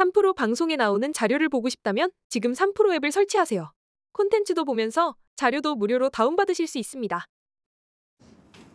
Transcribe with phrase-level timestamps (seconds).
[0.00, 3.70] 3프로 방송에 나오는 자료를 보고 싶다면 지금 3프로 앱을 설치하세요.
[4.12, 7.26] 콘텐츠도 보면서 자료도 무료로 다운받으실 수 있습니다.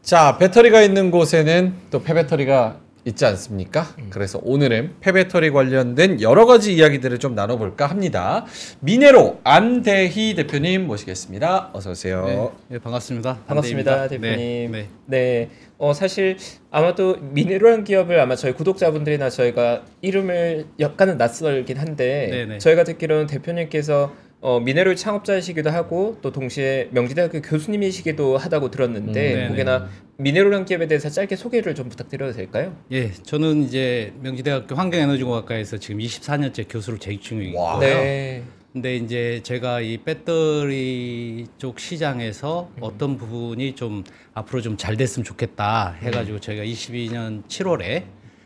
[0.04, 3.86] 자, 배터리가 있는 곳에는 또 폐배터리가 있지 않습니까?
[4.10, 8.46] 그래서 오늘은 폐배터리 관련된 여러 가지 이야기들을 좀 나눠볼까 합니다.
[8.80, 11.70] 미네로 안대희 대표님 모시겠습니다.
[11.74, 12.26] 어서 오세요.
[12.68, 13.42] 네, 예, 반갑습니다.
[13.46, 14.30] 반갑습니다, 반대입니다.
[14.32, 14.72] 대표님.
[14.72, 14.88] 네, 네.
[15.06, 16.38] 네, 어 사실
[16.72, 22.58] 아마도 미네로란 기업을 아마 저희 구독자분들이나 저희가 이름을 약간은 낯설긴 한데 네네.
[22.58, 24.14] 저희가 듣기로는 대표님께서
[24.46, 29.52] 어, 미네로 창업자이시기도 하고 또 동시에 명지대학교 교수님이시기도 하다고 들었는데 음.
[29.52, 32.76] 혹여나 미네로란 기업에 대해서 짧게 소개를 좀 부탁드려도 될까요?
[32.92, 37.60] 예, 저는 이제 명지대학교 환경에너지공학과에서 지금 24년째 교수를 재직 중이고요.
[37.60, 37.80] 와.
[37.80, 38.44] 네.
[38.72, 44.04] 근데 이제 제가 이 배터리 쪽 시장에서 어떤 부분이 좀
[44.36, 48.04] 앞으로 좀 잘 됐으면 좋겠다 해가지고 저희가 22년 7월에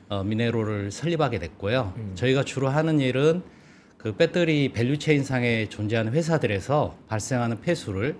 [0.08, 1.94] 어, 미네로를 설립하게 됐고요.
[2.16, 3.41] 저희가 주로 하는 일은
[3.99, 8.16] 그 배터리 value chain 상에 존재하는 회사들에서 발생하는 폐수를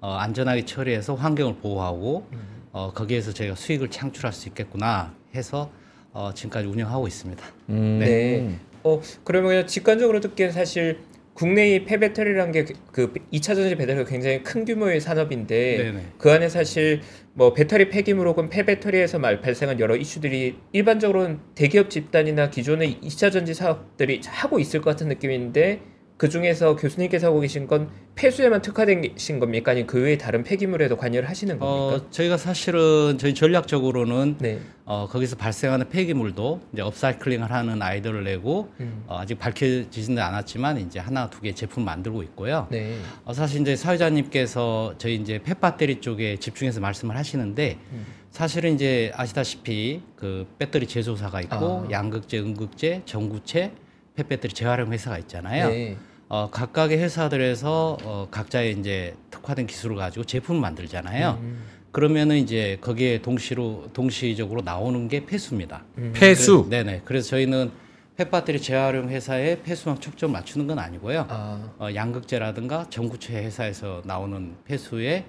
[0.00, 2.28] 어, 안전하게 처리해서 환경을 보호하고
[2.70, 5.68] 어, 거기에서 저희가 수익을 창출할 수 있겠구나 해서
[6.12, 7.44] 어, 지금까지 운영하고 있습니다.
[7.70, 7.98] 음.
[7.98, 8.58] 네.
[8.84, 11.00] 어 그러면 그냥 직관적으로 듣기엔 사실
[11.36, 16.00] 국내의 폐배터리라는 게 그 2차 전지 배터리가 굉장히 큰 규모의 산업인데 네네.
[16.16, 17.02] 그 안에 사실
[17.34, 23.52] 뭐 배터리 폐기물 혹은 폐배터리에서 말 발생한 여러 이슈들이 일반적으로는 대기업 집단이나 기존의 2차 전지
[23.52, 25.80] 사업들이 하고 있을 것 같은 느낌인데
[26.16, 29.72] 그 중에서 교수님께서 하고 계신 건 폐수에만 특화되신 겁니까?
[29.72, 31.96] 아니면 그 외에 다른 폐기물에도 관여를 하시는 겁니까?
[32.06, 34.58] 어, 저희가 사실은 저희 전략적으로는 네.
[34.86, 39.04] 어, 거기서 발생하는 폐기물도 이제 업사이클링을 하는 아이디어를 내고 음.
[39.06, 42.66] 어, 아직 밝혀지지는 않았지만 이제 하나 두 개 제품 만들고 있고요.
[42.70, 42.96] 네.
[43.26, 48.06] 어, 사실 이제 사회자님께서 저희 이제 폐배터리 쪽에 집중해서 말씀을 하시는데 음.
[48.30, 51.88] 사실은 이제 아시다시피 그 배터리 제조사가 있고 아.
[51.90, 53.72] 양극재, 음극재, 전구체,
[54.16, 55.68] 폐배터리 재활용 회사가 있잖아요.
[55.68, 55.96] 네.
[56.28, 61.38] 어, 각각의 회사들에서 어, 각자의 이제 특화된 기술을 가지고 제품을 만들잖아요.
[61.40, 61.62] 음.
[61.92, 65.84] 그러면은 이제 거기에 동시로 동시적으로 나오는 게 폐수입니다.
[65.98, 66.12] 음.
[66.14, 66.64] 폐수.
[66.64, 67.02] 그, 네네.
[67.04, 67.70] 그래서 저희는
[68.16, 71.26] 폐배터리 재활용 회사에 폐수만 초점 맞추는 건 아니고요.
[71.28, 71.70] 아.
[71.78, 75.24] 어, 양극재라든가 전구체 회사에서 나오는 폐수의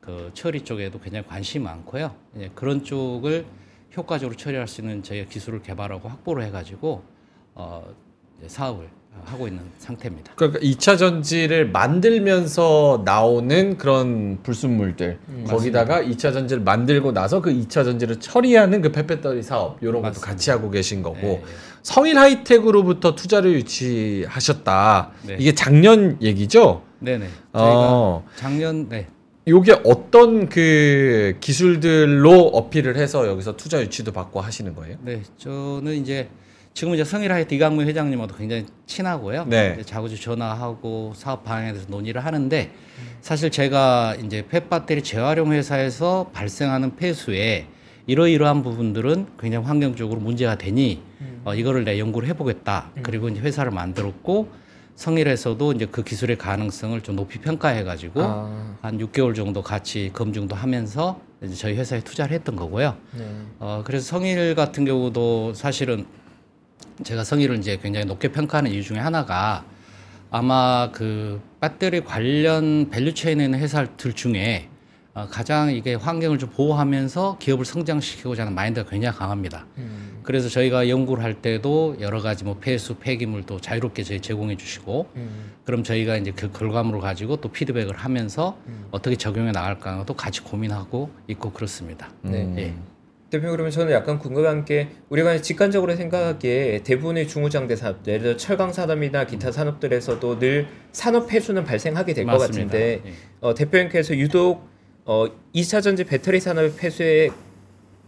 [0.00, 2.14] 그 처리 쪽에도 굉장히 관심이 많고요.
[2.36, 3.46] 이제 그런 쪽을
[3.96, 7.04] 효과적으로 처리할 수 있는 저희가 기술을 개발하고 확보를 해가지고
[7.54, 7.84] 어,
[8.48, 8.88] 사업을
[9.24, 10.32] 하고 있는 상태입니다.
[10.34, 18.18] 그러니까 2차 전지를 만들면서 나오는 그런 불순물들 거기다가 2차 전지를 만들고 나서 그 2차 전지를
[18.20, 20.26] 처리하는 그 폐배터리 사업 이런 것도 맞습니다.
[20.26, 21.42] 같이 하고 계신 거고 예, 예.
[21.82, 25.10] 성일 하이텍으로부터 투자를 유치하셨다.
[25.26, 25.36] 네.
[25.38, 26.82] 이게 작년 얘기죠?
[27.00, 27.26] 네네.
[27.52, 28.24] 저희가 어.
[28.36, 29.06] 작년 네.
[29.46, 34.98] 요게 어떤 그 기술들로 어필을 해서 여기서 투자 유치도 받고 하시는 거예요?
[35.02, 36.28] 네, 저는 이제
[36.74, 39.44] 지금 이제 성일하이트 이강무 회장님하고 굉장히 친하고요.
[39.44, 39.82] 네.
[39.84, 42.70] 자주 전화하고 사업 방향에 대해서 논의를 하는데
[43.20, 47.66] 사실 제가 이제 폐 배터리 재활용 회사에서 발생하는 폐수에
[48.06, 51.02] 이러이러한 부분들은 굉장히 환경적으로 문제가 되니
[51.44, 52.90] 어, 이거를 내 연구를 해보겠다.
[53.02, 54.48] 그리고 이제 회사를 만들었고
[54.96, 58.76] 성일에서도 이제 그 기술의 가능성을 좀 높이 평가해가지고 아.
[58.80, 62.96] 한 6개월 정도 같이 검증도 하면서 이제 저희 회사에 투자를 했던 거고요.
[63.16, 63.24] 네.
[63.58, 66.06] 어, 그래서 성일 같은 경우도 사실은
[67.04, 69.64] 제가 성일을 이제 굉장히 높게 평가하는 이유 중에 하나가
[70.30, 74.68] 아마 그 배터리 관련 value chain에 있는 회사들 중에
[75.14, 79.66] 어, 가장 이게 환경을 좀 보호하면서 기업을 성장시키고자 하는 마인드가 굉장히 강합니다.
[79.76, 80.20] 음.
[80.22, 85.52] 그래서 저희가 연구를 할 때도 여러 가지 뭐 폐수, 폐기물도 자유롭게 저희 제공해 주시고 음.
[85.64, 88.86] 그럼 저희가 이제 그 결과물을 가지고 또 피드백을 하면서 음.
[88.90, 92.08] 어떻게 적용해 나갈까도 같이 고민하고 있고 그렇습니다.
[92.22, 92.42] 네.
[92.44, 92.58] 음.
[92.58, 92.74] 예.
[93.32, 98.74] 대표 그러면 저는 약간 궁금한 게 우리가 직관적으로 생각하기에 대부분의 중후장대 산업, 예를 들어 철강
[98.74, 102.36] 산업이나 기타 산업들에서도 늘 산업 폐수는 발생하게 될 것.
[102.36, 103.12] 같은데 예.
[103.40, 104.68] 어, 대표님께서 유독
[105.06, 107.30] 어, 2차 전지 배터리 산업의 폐수에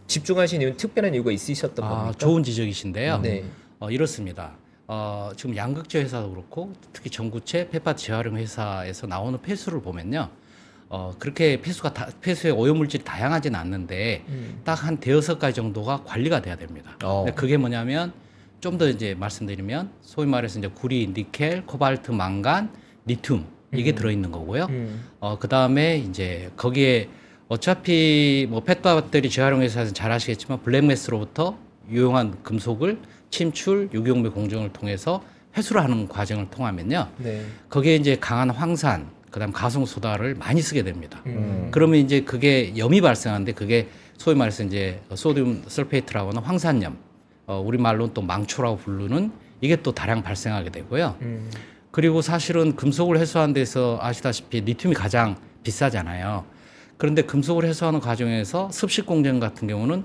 [0.09, 2.19] 집중하신 이유는 특별한 이유가 있으셨던 아, 겁니까?
[2.19, 3.21] 좋은 지적이신데요.
[3.23, 3.45] 네.
[3.81, 4.59] 어, 이렇습니다.
[4.87, 10.29] 어, 지금 양극재 회사도 그렇고 특히 전구체, 페파 재활용 회사에서 나오는 폐수를 보면요.
[10.95, 14.61] 어, 그렇게 폐수가 다, 폐수의 오염물질이 다양하진 않는데 음.
[14.63, 16.97] 딱한 대여섯 가지 정도가 관리가 돼야 됩니다.
[17.03, 17.25] 어.
[17.25, 18.13] 근데 그게 뭐냐면
[18.61, 22.71] 좀 더 이제 말씀드리면 소위 말해서 이제 구리, 니켈, 코발트, 망간,
[23.07, 23.45] 리튬
[23.75, 23.95] 이게 음.
[23.97, 24.67] 들어 있는 거고요.
[24.71, 25.05] 음.
[25.19, 27.09] 어, 그 다음에 이제 거기에
[27.49, 31.59] 어차피 뭐 펫배터리 재활용 회사에서 잘 아시겠지만 블랙매스로부터
[31.91, 32.99] 유용한 금속을
[33.31, 35.25] 침출, 유기용매 공정을 통해서
[35.57, 37.09] 회수를 하는 과정을 통하면요.
[37.19, 37.45] 네.
[37.69, 41.21] 거기에 이제 강한 황산, 그 다음 가성소다를 많이 쓰게 됩니다.
[41.27, 41.67] 음.
[41.73, 46.97] 그러면 이제 그게 염이 발생하는데 그게 소위 말해서 이제 sodium sulfate라고 하는 황산염,
[47.49, 51.17] 어, 우리 말로는 또 망초라고 부르는 이게 또 다량 발생하게 되고요.
[51.23, 51.51] 음.
[51.91, 55.35] 그리고 사실은 금속을 회수하는 데서 아시다시피 리튬이 가장
[55.65, 56.45] 비싸잖아요.
[56.97, 60.05] 그런데 금속을 회수하는 과정에서 습식 공정 같은 경우는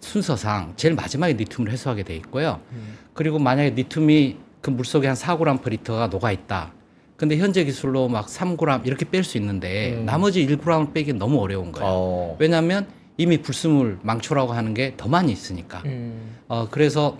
[0.00, 2.60] 순서상 제일 마지막에 리튬을 회수하게 돼 있고요.
[3.14, 6.74] 그리고 만약에 리튬이 그 물속에 한 4g per 리터가 녹아 있다.
[7.18, 10.06] 근데 현재 기술로 막 3g 이렇게 뺄 수 있는데 음.
[10.06, 11.88] 나머지 1g을 빼기 너무 어려운 거예요.
[11.90, 12.36] 어.
[12.38, 12.86] 왜냐하면
[13.16, 15.82] 이미 불순물 망초라고 하는 게 더 많이 있으니까.
[15.84, 16.36] 음.
[16.46, 17.18] 어, 그래서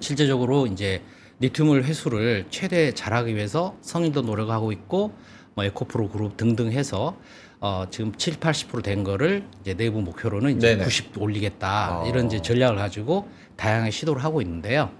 [0.00, 1.00] 실제적으로 이제
[1.40, 5.12] 리튬을 회수를 최대 잘하기 위해서 성인도 노력하고 있고
[5.54, 7.16] 뭐 에코프로 그룹 등등 해서
[7.60, 10.84] 어, 지금 7, 80%된 거를 이제 내부 목표로는 이제 네네.
[10.84, 12.06] 90 올리겠다 어.
[12.06, 13.26] 이런 이제 전략을 가지고
[13.56, 14.90] 다양하게 시도를 하고 있는데요.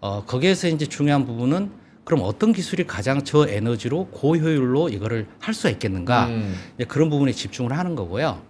[0.00, 1.70] 어, 거기에서 이제 중요한 부분은
[2.04, 6.26] 그럼 어떤 기술이 가장 저 에너지로 고효율로 이거를 할 수가 있겠는가?
[6.26, 6.54] 음.
[6.88, 8.42] 그런 부분에 집중을 하는 거고요.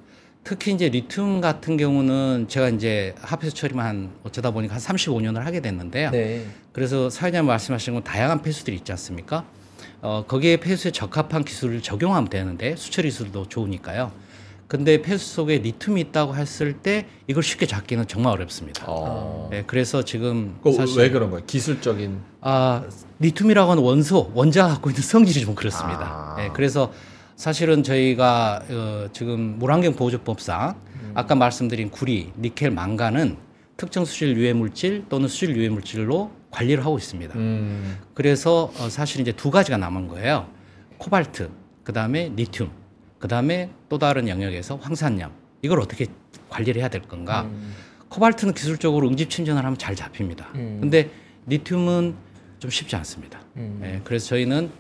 [0.44, 5.60] 특히 이제 리튬 같은 경우는 제가 이제 합해서 처리만 한 어쩌다 보니까 한 35년을 하게
[5.60, 6.10] 됐는데요.
[6.10, 6.44] 네.
[6.72, 9.44] 그래서 사회자님 말씀하신 건 다양한 폐수들이 있지 않습니까?
[10.00, 14.10] 어, 거기에 폐수에 적합한 기술을 적용하면 되는데 수처리 기술도 좋으니까요.
[14.72, 18.86] 근데 폐수 속에 리튬이 있다고 했을 때 이걸 쉽게 잡기는 정말 어렵습니다.
[18.88, 19.48] 어.
[19.50, 21.44] 네, 그래서 지금 그거 사실 왜 그런 거예요?
[21.44, 22.82] 기술적인 아,
[23.19, 26.34] 리튬이라고 하는 원소, 원자가 갖고 있는 성질이 좀 그렇습니다.
[26.38, 26.42] 아.
[26.42, 26.90] 예, 그래서
[27.36, 30.74] 사실은 저희가 어, 지금 물환경 보호조법상
[31.12, 33.36] 아까 말씀드린 구리, 니켈, 망간은
[33.76, 37.34] 특정 수질 유해 물질 또는 수질 유해 물질로 관리를 하고 있습니다.
[37.36, 37.98] 음.
[38.14, 40.46] 그래서 어, 사실 이제 두 가지가 남은 거예요.
[40.96, 41.50] 코발트,
[41.84, 42.70] 그 다음에 리튬,
[43.22, 45.30] 그 다음에 또 다른 영역에서 황산염.
[45.62, 46.06] 이걸 어떻게
[46.48, 47.42] 관리를 해야 될 건가?
[47.42, 47.72] 음.
[48.08, 50.48] 코발트는 기술적으로 응집 침전을 하면 잘 잡힙니다.
[50.56, 50.78] 음.
[50.80, 51.08] 근데
[51.46, 52.16] 리튬은
[52.58, 53.40] 좀 쉽지 않습니다.
[53.58, 53.80] 음.
[53.84, 54.72] 예, 그래서 저희는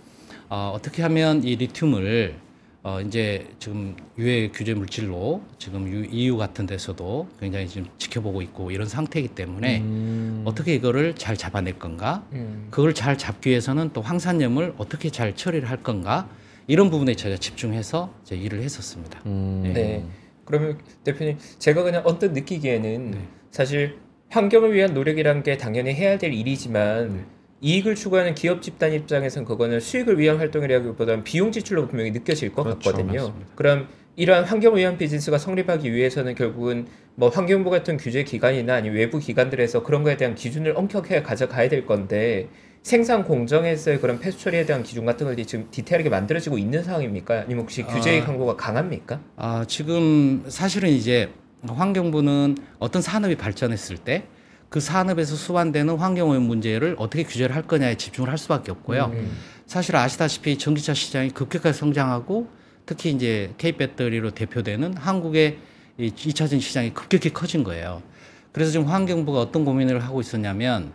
[0.48, 2.34] 어, 어떻게 하면 이 리튬을
[2.82, 8.72] 어, 이제 지금 유해 규제 물질로 지금 유, EU 같은 데서도 굉장히 지금 지켜보고 있고
[8.72, 10.42] 이런 상태이기 때문에 음.
[10.44, 12.24] 어떻게 이거를 잘 잡아낼 건가?
[12.32, 12.66] 음.
[12.72, 16.28] 그걸 잘 잡기 위해서는 또 황산염을 어떻게 잘 처리를 할 건가?
[16.66, 19.20] 이런 부분에 저희가 집중해서 이제 일을 했었습니다.
[19.26, 19.72] 음.
[19.74, 20.04] 네.
[20.44, 23.18] 그러면 대표님 제가 그냥 언뜻 느끼기에는 네.
[23.50, 23.98] 사실
[24.28, 27.24] 환경을 위한 노력이란 게 당연히 해야 될 일이지만 네.
[27.60, 32.90] 이익을 추구하는 기업 집단 입장에선 그거는 수익을 위한 활동이라기보다는 비용 지출로 분명히 느껴질 것 그렇죠.
[32.90, 33.20] 같거든요.
[33.20, 33.46] 맞습니다.
[33.54, 39.18] 그럼 이러한 환경을 위한 비즈니스가 성립하기 위해서는 결국은 뭐 환경부 같은 규제 기관이나 아니면 외부
[39.18, 42.48] 기관들에서 그런 거에 대한 기준을 엄격하게 가져가야 될 건데
[42.82, 47.42] 생산 공정에서의 그런 폐수 처리에 대한 기준 같은 것들이 지금 디테일하게 만들어지고 있는 상황입니까?
[47.42, 48.26] 아니면 혹시 규제의 아.
[48.26, 49.20] 강도가 강합니까?
[49.36, 51.32] 아, 지금 사실은 이제
[51.66, 54.26] 환경부는 어떤 산업이 발전했을 때
[54.72, 59.10] 그 산업에서 수반되는 환경오염 문제를 어떻게 규제를 할 거냐에 집중을 할 수밖에 없고요.
[59.12, 59.30] 음.
[59.66, 62.48] 사실 아시다시피 전기차 시장이 급격하게 성장하고
[62.86, 65.58] 특히 이제 K 배터리로 대표되는 한국의
[65.98, 68.02] 이 2차전 시장이 급격히 커진 거예요.
[68.50, 70.90] 그래서 지금 환경부가 어떤 고민을 하고 있었냐면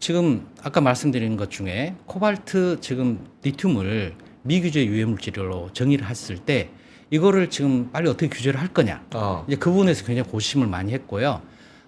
[0.00, 6.70] 지금 아까 말씀드린 것 중에 코발트 지금 리튬을 미규제 유해 물질로 정의를 했을 때
[7.10, 9.04] 이거를 지금 빨리 어떻게 규제를 할 거냐.
[9.14, 9.44] 어.
[9.46, 11.42] 이제 그 부분에서 굉장히 고심을 많이 했고요.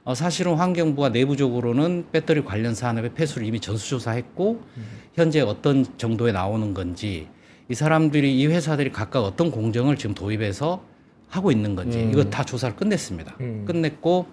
[0.05, 4.61] 어, 사실은 환경부가 내부적으로는 배터리 관련 산업의 폐수를 이미 전수조사했고
[5.15, 7.29] 현재 어떤 정도에 나오는 건지
[7.71, 10.85] 이 사람들이 이 회사들이 각각 어떤 공정을 지금 도입해서
[11.29, 12.11] 하고 있는 건지 음.
[12.11, 13.37] 이거 다 조사를 끝냈습니다.
[13.41, 13.65] 음.
[13.67, 14.27] 끝냈고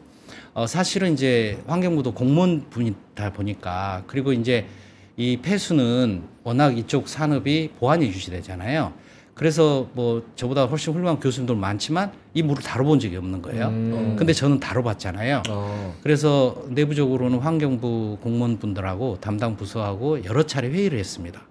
[0.54, 4.66] 어, 사실은 이제 환경부도 공무원 분이다 보니까 그리고 이제
[5.18, 8.94] 이 폐수는 워낙 이쪽 산업이 보안이 유지되잖아요.
[9.40, 13.68] 그래서 뭐 저보다 훨씬 훌륭한 교수님들 많지만 이 물을 다뤄본 적이 없는 거예요.
[13.68, 14.16] 음.
[14.18, 15.44] 근데 저는 다뤄봤잖아요.
[15.50, 15.95] 어.
[16.04, 21.42] 그래서 내부적으로는 환경부 공무원분들하고 담당 부서하고 여러 차례 회의를 했습니다.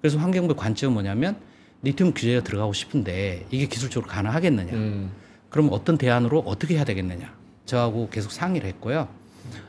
[0.00, 1.36] 그래서 환경부 관점은 뭐냐면
[1.82, 4.72] 리튬 규제가 들어가고 싶은데 이게 기술적으로 가능하겠느냐?
[4.72, 5.10] 음.
[5.48, 7.32] 그럼 어떤 대안으로 어떻게 해야 되겠느냐?
[7.72, 9.08] 저하고 계속 상의를 했고요.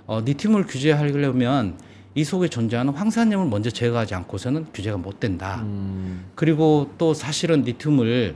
[0.05, 1.77] 어, 리튬을 규제하려면
[2.15, 5.61] 이 속에 존재하는 황산염을 먼저 제거하지 않고서는 규제가 못 된다.
[5.63, 6.25] 음.
[6.35, 8.35] 그리고 또 사실은 리튬을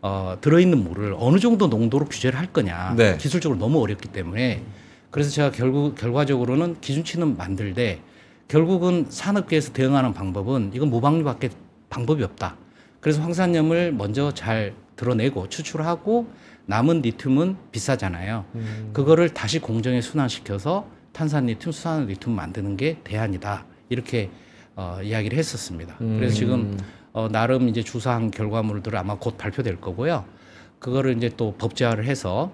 [0.00, 3.16] 어, 들어있는 물을 어느 정도 농도로 규제를 할 거냐 네.
[3.16, 4.62] 기술적으로 너무 어렵기 때문에
[5.10, 8.00] 그래서 제가 결국 결과적으로는 기준치는 만들되
[8.48, 11.50] 결국은 산업계에서 대응하는 방법은 이건 무방류밖에
[11.90, 12.56] 방법이 없다.
[13.00, 16.28] 그래서 황산염을 먼저 잘 드러내고 추출하고
[16.66, 18.44] 남은 리튬은 비싸잖아요.
[18.54, 18.90] 음.
[18.92, 23.66] 그거를 다시 공정에 순환시켜서 탄산 리튬, 수산 리튬 만드는 게 대안이다.
[23.88, 24.30] 이렇게
[24.76, 25.96] 어, 이야기를 했었습니다.
[25.98, 26.76] 그래서 지금
[27.12, 30.24] 어, 나름 이제 주사한 결과물들을 아마 곧 발표될 거고요.
[30.80, 32.50] 그거를 이제 또 법제화를 해서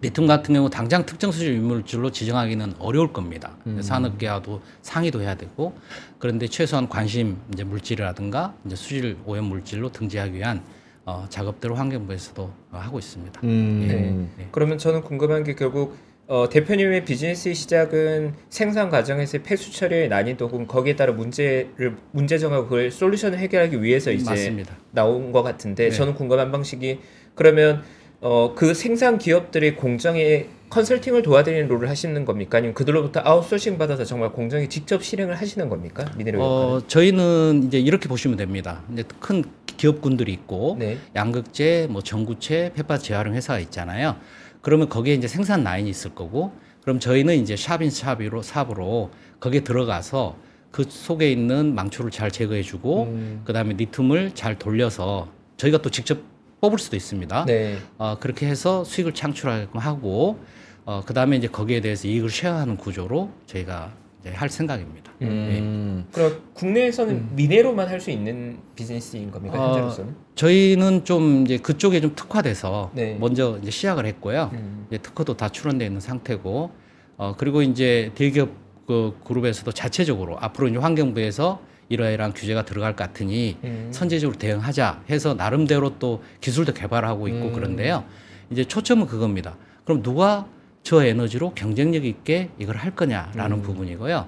[0.00, 3.56] 리튬 같은 경우 당장 특정 수질 유물질로 지정하기는 어려울 겁니다.
[3.80, 5.76] 산업계와도 상의도 해야 되고
[6.20, 10.62] 그런데 최소한 관심 이제 물질이라든가 이제 수질 오염 물질로 등재하기 위한
[11.08, 13.40] 어, 작업들을 환경부에서도 어, 하고 있습니다.
[13.42, 14.30] 음.
[14.36, 14.48] 네.
[14.52, 15.96] 그러면 저는 궁금한 게 결국
[16.26, 22.64] 어, 대표님의 비즈니스 시작은 생산 과정에서의 폐수 처리의 난이도 혹은 거기에 따라 문제를 문제 정하고
[22.64, 24.76] 그걸 솔루션을 해결하기 위해서 이제 맞습니다.
[24.90, 25.90] 나온 것 같은데 네.
[25.90, 27.00] 저는 궁금한 방식이
[27.34, 27.82] 그러면
[28.20, 32.58] 어, 그 생산 기업들이 공정에 컨설팅을 도와드리는 롤을 하시는 겁니까?
[32.58, 36.04] 아니면 그들로부터 아웃소싱 받아서 정말 공정에 직접 실행을 하시는 겁니까?
[36.16, 38.82] 미네랄 어, 저희는 이제 이렇게 보시면 됩니다.
[38.92, 39.44] 이제 큰
[39.76, 40.98] 기업군들이 있고 네.
[41.14, 44.16] 양극재, 뭐 전구체, 페파 재활용 회사가 있잖아요.
[44.60, 49.10] 그러면 거기에 이제 생산 라인이 있을 거고, 그럼 저희는 이제 샵인 샵으로 삽으로
[49.40, 50.36] 거기에 들어가서
[50.70, 53.40] 그 속에 있는 망초를 잘 제거해주고, 음.
[53.44, 56.18] 그 다음에 니툼을 잘 돌려서 저희가 또 직접
[56.60, 57.44] 뽑을 수도 있습니다.
[57.46, 57.78] 네.
[57.98, 60.38] 어, 그렇게 해서 수익을 창출하게끔 하고,
[60.84, 65.12] 어, 그 다음에 이제 거기에 대해서 이익을 쉐어하는 구조로 저희가 이제 할 생각입니다.
[65.22, 66.06] 음.
[66.12, 69.60] 그럼 국내에서는 미네로만 할 수 있는 비즈니스인 겁니까?
[69.60, 70.14] 어, 현재로서는?
[70.34, 73.16] 저희는 좀 이제 그쪽에 좀 특화돼서 네.
[73.20, 74.50] 먼저 이제 시작을 했고요.
[74.52, 74.86] 음.
[74.88, 76.70] 이제 특허도 다 출원되어 있는 상태고,
[77.18, 78.50] 어, 그리고 이제 대기업
[78.86, 83.88] 그 그룹에서도 자체적으로 앞으로 이제 환경부에서 이러이러한 규제가 들어갈 것 같으니 음.
[83.92, 87.52] 선제적으로 대응하자 해서 나름대로 또 기술도 개발하고 있고 음.
[87.52, 88.04] 그런데요.
[88.50, 89.56] 이제 초점은 그겁니다.
[89.84, 90.46] 그럼 누가
[90.82, 93.62] 저 에너지로 경쟁력 있게 이걸 할 거냐라는 음.
[93.62, 94.26] 부분이고요.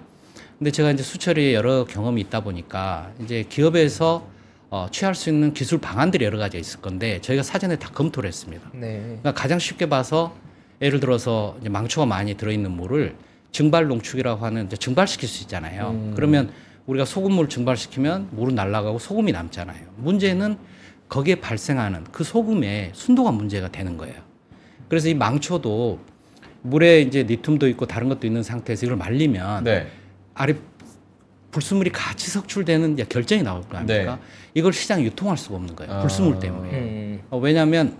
[0.59, 4.27] 근데 제가 이제 수처리에 여러 경험이 있다 보니까 이제 기업에서
[4.69, 8.71] 어, 취할 수 있는 기술 방안들이 여러 가지가 있을 건데 저희가 사전에 다 검토를 했습니다.
[8.73, 9.01] 네.
[9.01, 10.37] 그러니까 가장 쉽게 봐서
[10.81, 13.17] 예를 들어서 이제 망초가 많이 들어있는 물을
[13.53, 15.91] 증발 농축이라고 하는 증발시킬 수 있잖아요.
[15.91, 16.13] 음.
[16.15, 16.53] 그러면
[16.91, 19.81] 우리가 소금물을 증발시키면 물은 날아가고 소금이 남잖아요.
[19.97, 20.59] 문제는
[21.09, 24.17] 거기에 발생하는 그 소금의 순도가 문제가 되는 거예요.
[24.89, 26.01] 그래서 이 망초도
[26.63, 29.87] 물에 이제 니툼도 있고 다른 것도 있는 상태에서 이걸 말리면 네.
[30.35, 30.55] 아래
[31.53, 34.17] 불순물이 같이 석출되는 결정이 나올 거 아닙니까?
[34.17, 34.21] 네.
[34.55, 35.93] 이걸 시장에 유통할 수가 없는 거예요.
[35.93, 36.01] 아.
[36.01, 36.71] 불순물 때문에.
[36.73, 37.23] 음.
[37.31, 37.97] 어, 왜냐하면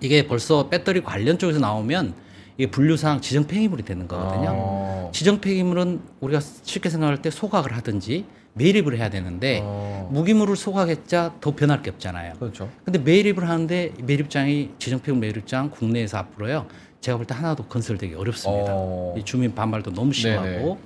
[0.00, 2.14] 이게 벌써 배터리 관련 쪽에서 나오면
[2.58, 4.50] 이게 분류상 지정 폐기물이 되는 거거든요.
[4.52, 5.10] 어.
[5.12, 10.08] 지정 폐기물은 우리가 쉽게 생각할 때 소각을 하든지 매립을 해야 되는데 어.
[10.12, 12.34] 무기물을 소각했자 더 변할 게 없잖아요.
[12.34, 12.68] 그렇죠.
[12.84, 16.66] 근데 매립을 하는데 매립장이 지정 폐기물 매립장 국내에서 앞으로요.
[17.00, 18.72] 제가 볼 때 하나도 건설되기 어렵습니다.
[18.74, 19.14] 어.
[19.18, 20.78] 이 주민 반발도 너무 심하고 네네.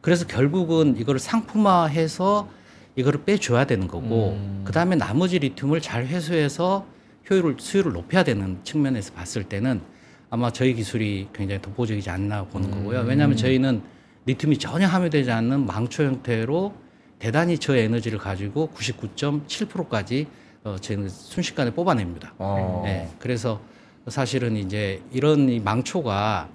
[0.00, 2.48] 그래서 결국은 이거를 상품화해서
[2.96, 4.62] 이거를 빼줘야 되는 거고 음.
[4.64, 6.86] 그 다음에 나머지 리튬을 잘 회수해서
[7.28, 9.80] 효율을 수율을 높여야 되는 측면에서 봤을 때는
[10.30, 12.78] 아마 저희 기술이 굉장히 독보적이지 않나 보는 음.
[12.78, 13.00] 거고요.
[13.00, 13.82] 왜냐하면 저희는
[14.26, 16.72] 리튬이 전혀 함유되지 않는 망초 형태로
[17.18, 20.26] 대단히 저 에너지를 가지고 99.7%까지
[20.62, 22.34] 어, 저희는 순식간에 뽑아냅니다.
[22.38, 22.82] 어.
[22.84, 23.60] 네, 그래서
[24.06, 26.48] 사실은 이제 이런 이 망초가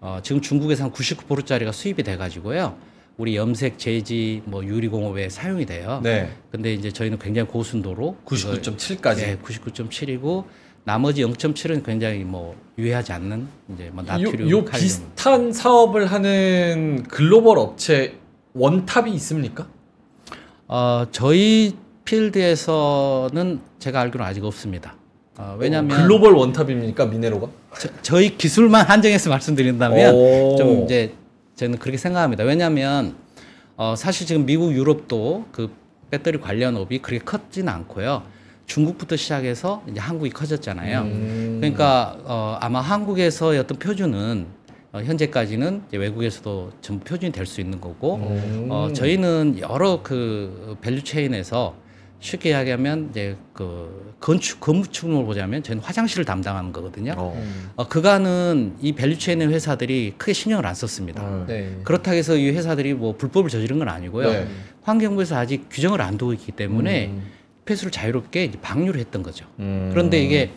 [0.00, 2.76] 어, 지금 중국에서 한 99%짜리가 수입이 돼가지고요.
[3.16, 6.00] 우리 염색, 제지, 뭐 유리공업에 사용이 돼요.
[6.02, 6.30] 네.
[6.50, 9.16] 근데 이제 저희는 굉장히 고순도로 99.7까지.
[9.16, 10.44] 네, 99.7이고
[10.86, 14.80] 나머지 0.7은 굉장히 뭐 유해하지 않는 이제 뭐 나트륨, 요, 요 칼륨.
[14.80, 18.14] 비슷한 사업을 하는 글로벌 업체
[18.54, 19.66] 원탑이 있습니까?
[20.68, 21.74] 어, 저희
[22.04, 24.94] 필드에서는 제가 알기로는 아직 없습니다.
[25.36, 27.48] 어, 왜냐하면 글로벌 원탑입니까 미네로가?
[28.02, 30.56] 저, 희 기술만 한정해서 말씀드린다면 오.
[30.56, 31.14] 좀 이제
[31.56, 32.44] 저는 그렇게 생각합니다.
[32.44, 33.16] 왜냐하면
[33.76, 35.68] 어, 사실 지금 미국, 유럽도 그
[36.12, 38.22] 배터리 관련 업이 그렇게 컸지는 않고요.
[38.66, 41.00] 중국부터 시작해서 이제 한국이 커졌잖아요.
[41.02, 41.56] 음.
[41.60, 44.46] 그러니까 어, 아마 한국에서의 어떤 표준은
[44.92, 48.66] 어, 현재까지는 이제 외국에서도 전부 표준이 될 수 있는 거고 음.
[48.70, 51.76] 어, 저희는 여러 그 value chain에서
[52.18, 57.14] 쉽게 이야기하면 이제 그 건축 건축물 보자면 저희는 화장실을 담당하는 거거든요.
[57.16, 57.34] 어.
[57.36, 57.70] 음.
[57.76, 61.22] 어, 그간은 이 value chain의 회사들이 크게 신경을 안 썼습니다.
[61.22, 61.44] 어.
[61.46, 61.78] 네.
[61.84, 64.32] 그렇다고 해서 이 회사들이 뭐 불법을 저지른 건 아니고요.
[64.32, 64.48] 네.
[64.82, 67.22] 환경부에서 아직 규정을 안 두고 있기 때문에 음.
[67.66, 69.44] 폐수를 자유롭게 방류를 했던 거죠.
[69.58, 69.90] 음.
[69.92, 70.50] 그런데 이게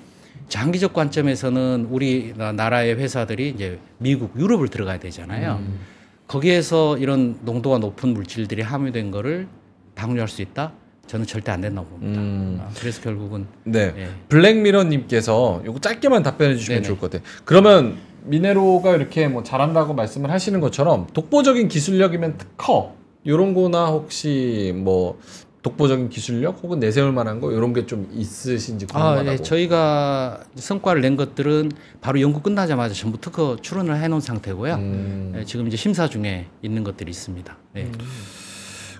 [0.48, 5.60] 장기적 관점에서는 우리 나라의 회사들이 이제 미국, 유럽을 들어가야 되잖아요.
[5.62, 5.80] 음.
[6.28, 9.48] 거기에서 이런 농도가 높은 물질들이 함유된 거를
[9.96, 10.72] 방류할 수 있다?
[11.08, 12.22] 저는 절대 안 된다고 봅니다.
[12.22, 12.60] 음.
[12.62, 13.92] 아, 그래서 결국은 네.
[13.98, 14.10] 예.
[14.30, 16.88] 블랙미러님께서 요거 짧게만 답변해 주시면 네네.
[16.88, 17.28] 좋을 것 같아요.
[17.46, 22.94] 그러면 미네로가 이렇게 뭐 잘한다고 말씀을 하시는 것처럼 독보적인 기술력이면 특허
[23.26, 25.20] 요런 거나 혹시 뭐
[25.62, 29.32] 독보적인 기술력 혹은 내세울 만한 거 이런 게 좀 있으신지 아, 궁금하다고.
[29.32, 34.76] 예, 저희가 성과를 낸 것들은 바로 연구 끝나자마자 전부 특허 출원을 해놓은 상태고요.
[34.76, 35.34] 음.
[35.38, 37.58] 예, 지금 이제 심사 중에 있는 것들이 있습니다.
[37.78, 37.92] 예.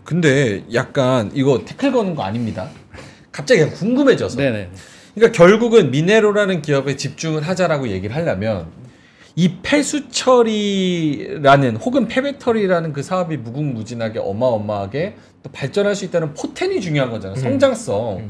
[0.04, 2.70] 근데 약간 이거 태클 거는 거 아닙니다.
[3.32, 4.38] 갑자기 궁금해져서.
[4.38, 4.72] 네네.
[5.16, 8.68] 그러니까 결국은 미네로라는 기업에 집중을 하자라고 얘기를 하려면
[9.40, 17.10] 이 폐수 처리라는 혹은 폐배터리라는 그 사업이 무궁무진하게 어마어마하게 또 발전할 수 있다는 포텐이 중요한
[17.10, 17.40] 거잖아요.
[17.40, 17.42] 음.
[17.42, 18.18] 성장성.
[18.18, 18.30] 음.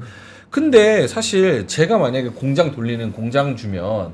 [0.52, 4.14] 근데 사실 제가 만약에 공장 돌리는 공장 주면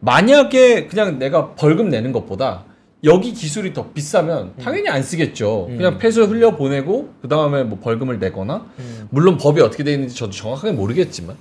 [0.00, 2.64] 만약에 그냥 내가 벌금 내는 것보다
[3.04, 5.66] 여기 기술이 더 비싸면 당연히 안 쓰겠죠.
[5.68, 5.76] 음.
[5.76, 9.08] 그냥 폐수 흘려 보내고 그 다음에 뭐 벌금을 내거나 음.
[9.10, 11.36] 물론 법이 어떻게 되어 있는지 저도 정확하게 모르겠지만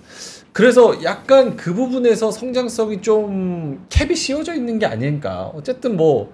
[0.53, 5.51] 그래서 약간 그 부분에서 성장성이 좀 캡이 씌워져 있는 게 아닌가.
[5.55, 6.33] 어쨌든 뭐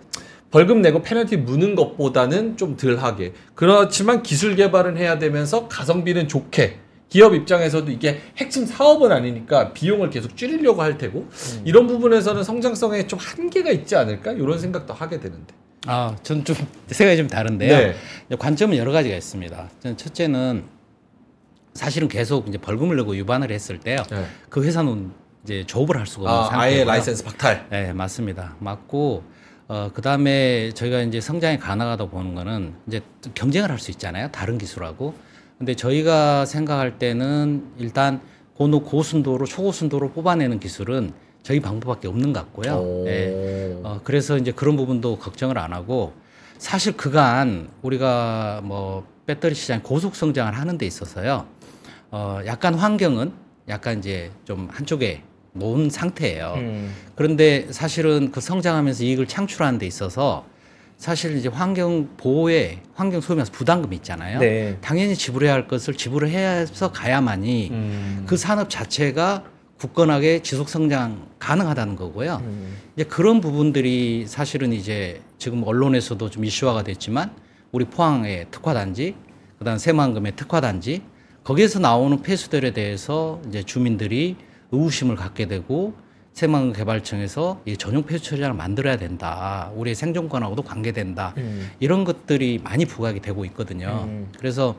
[0.50, 3.34] 벌금 내고 페널티 무는 것보다는 좀 덜하게.
[3.54, 6.80] 그렇지만 기술 개발은 해야 되면서 가성비는 좋게.
[7.10, 11.26] 기업 입장에서도 이게 핵심 사업은 아니니까 비용을 계속 줄이려고 할 테고
[11.64, 15.54] 이런 부분에서는 성장성에 좀 한계가 있지 않을까 이런 생각도 하게 되는데.
[15.86, 16.56] 아, 전 좀
[16.88, 17.78] 생각이 좀 다른데요.
[17.78, 17.96] 네.
[18.38, 19.70] 관점은 여러 가지가 있습니다.
[19.84, 20.64] 저는 첫째는
[21.78, 24.04] 사실은 계속 이제 벌금을 내고 위반을 했을 때요.
[24.10, 24.26] 네.
[24.50, 25.12] 그 회사는
[25.44, 26.62] 이제 조업을 할 수가 없는 아, 상태고요.
[26.62, 27.68] 아예 라이센스 박탈.
[27.70, 28.56] 네, 맞습니다.
[28.60, 29.24] 맞고
[29.70, 33.02] 어, 그 다음에 저희가 이제 성장이 가능하다 보는 거는 이제
[33.36, 34.30] 경쟁을 할 수 있잖아요.
[34.32, 35.14] 다른 기술하고.
[35.58, 38.22] 근데 저희가 생각할 때는 일단
[38.56, 42.74] 고노 고순도로 초고순도로 뽑아내는 기술은 저희 방법밖에 없는 것 같고요.
[42.76, 43.06] 오.
[43.08, 43.78] 예.
[43.84, 46.14] 어, 그래서 이제 그런 부분도 걱정을 안 하고
[46.58, 51.46] 사실 그간 우리가 뭐 배터리 시장 고속 성장을 하는 데 있어서요.
[52.12, 53.32] 어, 약간 환경은
[53.68, 55.24] 약간 이제 좀 한쪽에
[55.54, 56.54] 놓은 상태예요.
[56.58, 56.94] 음.
[57.16, 60.46] 그런데 사실은 그 성장하면서 이익을 창출하는 데 있어서
[60.98, 64.40] 사실 이제 환경 보호에 환경 소비면서 부담금이 있잖아요.
[64.40, 64.78] 네.
[64.82, 68.24] 당연히 지불해야 할 것을 지불을 해서 가야만이 음.
[68.28, 69.44] 그 산업 자체가
[69.78, 72.42] 굳건하게 지속 성장 가능하다는 거고요.
[72.44, 72.78] 음.
[72.96, 77.32] 이제 그런 부분들이 사실은 이제 지금 언론에서도 좀 이슈화가 됐지만
[77.72, 79.16] 우리 포항의 특화단지,
[79.60, 81.04] 그다음 새만금의 특화단지
[81.48, 84.36] 거기에서 나오는 폐수들에 대해서 이제 주민들이
[84.74, 85.94] 의구심을 갖게 되고
[86.34, 89.72] 새만금 개발청에서 이 전용 폐수 처리장을 만들어야 된다.
[89.76, 91.34] 우리의 생존권하고도 관계된다.
[91.38, 91.72] 음.
[91.80, 94.04] 이런 것들이 많이 부각이 되고 있거든요.
[94.10, 94.28] 음.
[94.38, 94.76] 그래서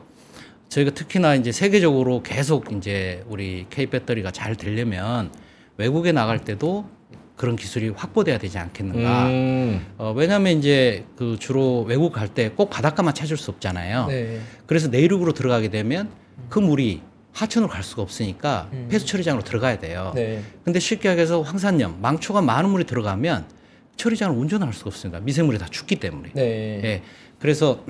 [0.69, 5.31] 저희가 특히나 이제 세계적으로 계속 이제 우리 K 배터리가 잘 되려면
[5.77, 6.87] 외국에 나갈 때도
[7.35, 9.25] 그런 기술이 확보돼야 되지 않겠는가.
[9.25, 9.87] 음.
[9.97, 14.05] 어, 왜냐하면 이제 그 주로 외국 갈 때 꼭 바닷가만 찾을 수 없잖아요.
[14.05, 14.39] 네.
[14.67, 16.11] 그래서 내륙으로 들어가게 되면
[16.47, 17.01] 그 물이
[17.33, 18.87] 하천으로 갈 수가 없으니까 음.
[18.89, 20.11] 폐수 처리장으로 들어가야 돼요.
[20.15, 20.41] 네.
[20.63, 23.45] 근데 쉽게 얘기해서 황산염, 망초가 많은 물이 들어가면
[23.95, 25.19] 처리장을 운전할 수가 없습니다.
[25.19, 26.31] 미생물이 다 죽기 때문에.
[26.33, 26.81] 네.
[26.83, 27.03] 예.
[27.39, 27.83] 그래서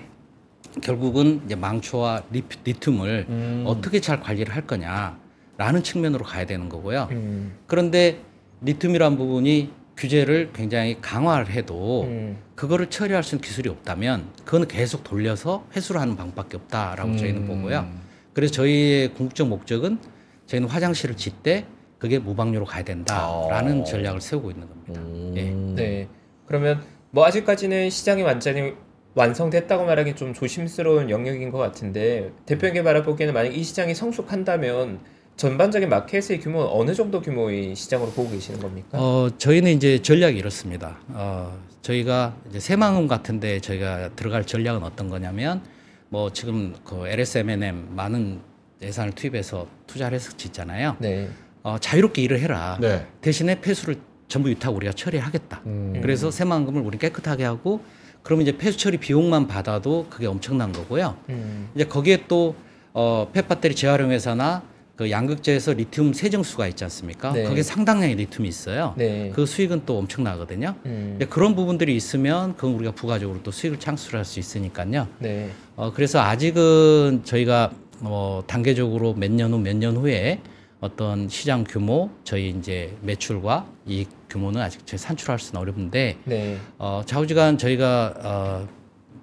[0.82, 3.64] 결국은 이제 망초와 리, 리튬을 음.
[3.66, 7.08] 어떻게 잘 관리를 할 거냐라는 측면으로 가야 되는 거고요.
[7.12, 7.54] 음.
[7.66, 8.22] 그런데
[8.62, 12.38] 리튬이란 부분이 규제를 굉장히 강화를 해도 음.
[12.56, 17.48] 그거를 처리할 수 있는 기술이 없다면 그거는 계속 돌려서 회수를 하는 방법밖에 없다라고 저희는 음.
[17.48, 18.09] 보고요.
[18.34, 20.00] 그래서 저희의 궁극적 목적은
[20.46, 21.65] 저희는 화장실을 짓되
[21.98, 23.84] 그게 무방류로 가야 된다라는 어.
[23.84, 25.02] 전략을 세우고 있는 겁니다.
[25.02, 25.34] 음.
[25.36, 25.52] 예.
[25.76, 26.08] 네.
[26.46, 28.74] 그러면 뭐 아직까지는 시장이 완전히
[29.15, 35.00] 완성됐다고 말하기 좀 조심스러운 영역인 것 같은데 대표님께 바라보기에는 만약 이 시장이 성숙한다면
[35.36, 38.98] 전반적인 마켓의 규모는 어느 정도 규모의 시장으로 보고 계시는 겁니까?
[39.00, 41.00] 어, 저희는 이제 전략이 이렇습니다.
[41.10, 45.62] 어, 저희가 이제 새만금 같은데 저희가 들어갈 전략은 어떤 거냐면
[46.10, 48.41] 뭐 지금 그 LSMNM 많은
[48.82, 50.98] 예산을 투입해서 투자를 해서 짓잖아요.
[51.00, 51.30] 네.
[51.63, 52.78] 어, 자유롭게 일을 해라.
[52.82, 53.06] 네.
[53.22, 55.62] 대신에 폐수를 전부 유탁 우리가 처리하겠다.
[55.65, 56.00] 음.
[56.02, 57.82] 그래서 새만금을 우리 깨끗하게 하고
[58.24, 61.17] 그러면 이제 폐수 처리 비용만 받아도 그게 엄청난 거고요.
[61.30, 61.69] 음.
[61.76, 62.56] 이제 거기에 또
[62.93, 64.63] 어, 폐배터리 재활용 회사나
[65.00, 67.32] 그 양극재에서 리튬 세정수가 있지 않습니까?
[67.32, 67.44] 네.
[67.46, 68.94] 거기에 상당량의 리튬이 있어요.
[68.98, 69.32] 네.
[69.34, 70.76] 그 수익은 또 엄청나거든요.
[70.86, 71.08] 음.
[71.18, 75.08] 근데 그런 부분들이 있으면 그건 우리가 부가적으로 또 수익을 창출할 수 있으니까요.
[75.20, 75.52] 네.
[75.78, 80.42] 어, 그래서 아직은 저희가 뭐 단계적으로 몇 년 후 몇 년 후에
[80.82, 86.58] 어떤 시장 규모, 저희 이제 매출과 이익 규모는 아직 저희 산출할 수는 어렵는데 네.
[86.78, 88.68] 어, 좌우지간 저희가 어,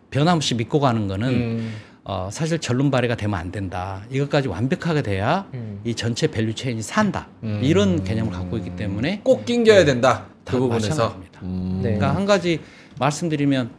[0.09, 1.75] 변함없이 믿고 가는 거는 음.
[2.09, 4.03] 어, 사실 전륜 발휘가 되면 안 된다.
[4.11, 5.81] 이것까지 완벽하게 돼야 음.
[5.83, 7.27] 이 전체 value chain이 산다.
[7.42, 7.61] 음.
[7.64, 10.27] 이런 개념을 갖고 있기 때문에 꼭 낑겨야 된다.
[10.45, 11.21] 그다 부분에서.
[11.42, 11.81] 음.
[11.83, 11.95] 네.
[11.95, 12.61] 그러니까 한 가지
[13.01, 13.71] 말씀드리면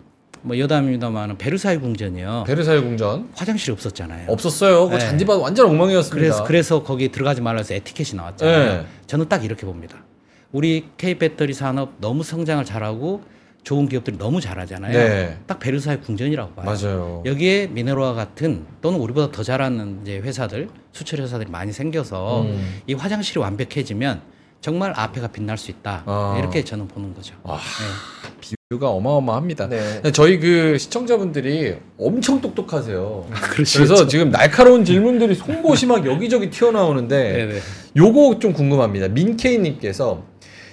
[0.42, 2.44] 뭐 여담입니다만 베르사유 궁전이요.
[2.46, 4.26] 베르사유 궁전 화장실이 없었잖아요.
[4.30, 4.90] 없었어요.
[4.90, 5.00] 그 네.
[5.00, 6.14] 잔디밭 완전 엉망이었습니다.
[6.14, 8.82] 그래서 그래서 거기 들어가지 말라 해서 에티켓이 나왔잖아요.
[8.82, 8.86] 네.
[9.06, 10.04] 저는 딱 이렇게 봅니다.
[10.52, 13.22] 우리 K 배터리 산업 너무 성장을 잘하고
[13.64, 14.94] 좋은 기업들이 너무 잘하잖아요.
[14.94, 15.38] 네.
[15.46, 16.66] 딱 베르사유 궁전이라고 봐요.
[16.66, 17.24] 맞아요.
[17.26, 22.82] 여기에 미네로와 같은 또는 우리보다 더 잘하는 이제 회사들 수출 회사들이 많이 생겨서 음.
[22.88, 24.22] 이 화장실이 완벽해지면
[24.62, 26.36] 정말 앞에가 빛날 수 있다 아.
[26.40, 27.36] 이렇게 저는 보는 거죠.
[27.44, 28.58] 와, 네.
[28.70, 29.68] 비유가 어마어마합니다.
[29.68, 30.02] 네.
[30.14, 33.28] 저희 그 시청자분들이 엄청 똑똑하세요.
[33.30, 33.80] 그렇죠.
[33.80, 37.60] 그래서 지금 날카로운 질문들이 송곳이 막 여기저기 튀어나오는데 네네.
[37.98, 39.10] 요거 좀 궁금합니다.
[39.10, 40.24] 민케이님께서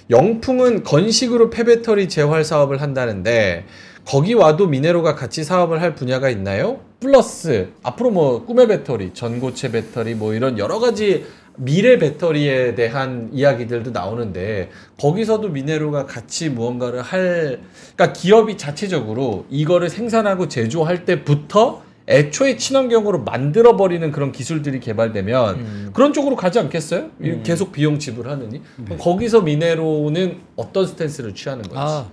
[0.09, 3.65] 영풍은 건식으로 폐배터리 재활 사업을 한다는데
[4.05, 6.79] 거기 와도 미네로가 같이 사업을 할 분야가 있나요?
[6.99, 11.25] 플러스 앞으로 뭐 꿈의 배터리, 전고체 배터리 뭐 이런 여러 가지
[11.57, 17.61] 미래 배터리에 대한 이야기들도 나오는데 거기서도 미네로가 같이 무언가를 할
[17.95, 25.89] 그러니까 기업이 자체적으로 이거를 생산하고 제조할 때부터 애초에 친환경으로 만들어 버리는 그런 기술들이 개발되면 음.
[25.93, 27.09] 그런 쪽으로 가지 않겠어요?
[27.21, 27.43] 음.
[27.43, 31.77] 계속 비용 지불하느니 그럼 거기서 미네로는 어떤 스탠스를 취하는 건지.
[31.77, 32.07] 아,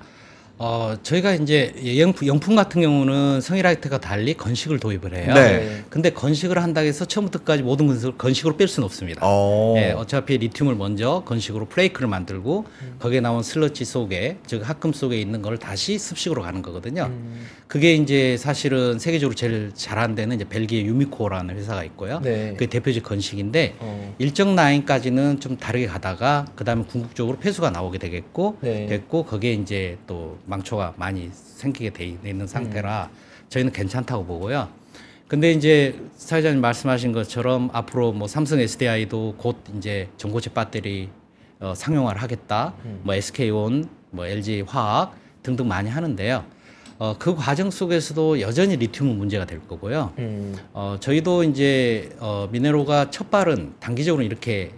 [0.65, 5.35] 어, 저희가 이제 영품, 영품 같은 경우는 성일라이트가 달리 건식을 도입을 해요.
[5.35, 5.83] 네.
[5.91, 9.23] 근데 건식을 한다고 해서 처음부터까지 모든 것을 건식으로 뺄 수는 없습니다.
[9.25, 9.75] 어.
[9.79, 12.67] 예, 어차피 리튬을 먼저 건식으로 플레이크를 만들고
[13.01, 17.07] 거기에 나온 슬러지 속에 즉 합금 속에 있는 걸 다시 습식으로 가는 거거든요.
[17.11, 17.45] 음.
[17.73, 22.21] 그게 이제 사실은 세계적으로 제일 잘한 데는 이제 벨기에 유미코라는 회사가 있고요.
[22.21, 22.53] 네.
[22.53, 24.15] 그게 대표적 건식인데 어.
[24.19, 28.85] 일정 라인까지는 좀 다르게 가다가 그다음에 궁극적으로 폐수가 나오게 되겠고 네.
[28.89, 33.09] 됐고 거기에 이제 또 망초가 많이 생기게 돼 있는 상태라
[33.49, 34.69] 저희는 괜찮다고 보고요.
[35.27, 41.09] 근데 이제 사회자님 말씀하신 것처럼 앞으로 뭐 삼성 SDI도 곧 이제 전고체 배터리
[41.59, 42.75] 어, 상용화를 하겠다.
[43.03, 46.45] 뭐 SK온, 뭐 LG 화학 등등 많이 하는데요.
[47.03, 50.13] 어, 그 과정 속에서도 여전히 리튬은 문제가 될 거고요.
[50.21, 50.55] 음.
[50.73, 54.71] 어, 저희도 이제 어, 미네로가 첫 발은 단기적으로 이렇게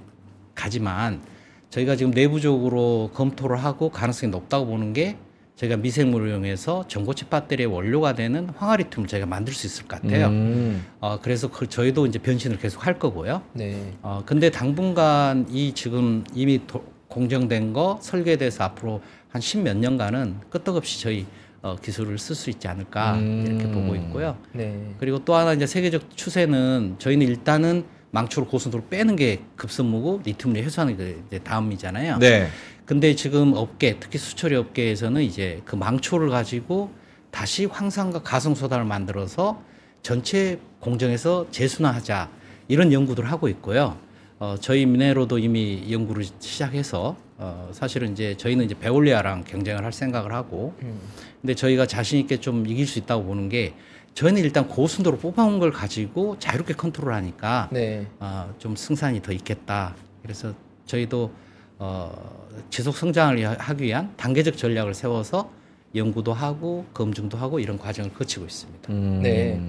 [0.55, 1.21] 가지만
[1.69, 5.19] 저희가 지금 내부적으로 검토를 하고 가능성이 높다고 보는 게
[5.57, 10.29] 저희가 미생물을 이용해서 전고체 배터리의 원료가 되는 황화리튬을 저희가 만들 수 있을 것 같아요.
[10.29, 10.83] 음.
[11.01, 13.43] 어, 그래서 그 저희도 이제 변신을 계속 할 거고요.
[13.53, 13.93] 네.
[14.01, 20.37] 어, 근데 당분간 이 지금 이미 도- 공정된 거 설계돼서 앞으로 한 십 몇 년간은
[20.49, 21.27] 끄떡없이 저희
[21.65, 23.73] 어, 기술을 쓸 수 있지 않을까 이렇게 음.
[23.73, 24.37] 보고 있고요.
[24.53, 24.95] 네.
[24.99, 30.99] 그리고 또 하나 이제 세계적 추세는 저희는 일단은 망초를 고순도로 빼는 게 급선무고 리튬을 해소하는
[30.99, 32.19] 게 이제 다음이잖아요.
[32.19, 32.49] 네.
[32.85, 36.91] 근데 지금 업계 특히 수처리 업계에서는 이제 그 망초를 가지고
[37.31, 39.63] 다시 황산과 가성소다를 만들어서
[40.03, 42.29] 전체 공정에서 재순환하자
[42.69, 43.97] 이런 연구들을 하고 있고요.
[44.39, 50.33] 어, 저희 미네로도 이미 연구를 시작해서 어, 사실은 이제 저희는 이제 베올리아랑 경쟁을 할 생각을
[50.33, 50.99] 하고 음.
[51.41, 53.75] 근데 저희가 자신 있게 좀 이길 수 있다고 보는 게
[54.15, 58.07] 저희는 일단 고순도로 뽑아온 걸 가지고 자유롭게 컨트롤하니까 네.
[58.21, 59.95] 아, 좀 승산이 더 있겠다.
[60.23, 60.55] 그래서
[60.87, 61.33] 저희도
[61.79, 65.51] 어, 지속 성장을 하기 위한 단계적 전략을 세워서
[65.95, 68.93] 연구도 하고 검증도 하고 이런 과정을 거치고 있습니다.
[68.93, 69.21] 음.
[69.23, 69.61] 네.